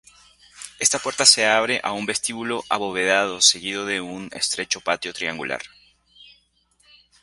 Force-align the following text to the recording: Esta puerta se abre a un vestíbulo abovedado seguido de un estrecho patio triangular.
Esta 0.79 0.97
puerta 0.97 1.27
se 1.27 1.45
abre 1.45 1.79
a 1.83 1.91
un 1.91 2.07
vestíbulo 2.07 2.63
abovedado 2.69 3.39
seguido 3.39 3.85
de 3.85 4.01
un 4.01 4.31
estrecho 4.33 4.81
patio 4.81 5.13
triangular. 5.13 5.61